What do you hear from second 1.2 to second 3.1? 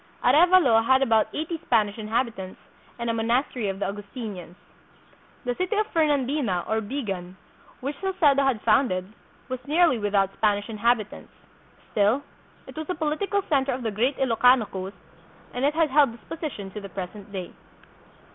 eighty Spanish inhabitants, and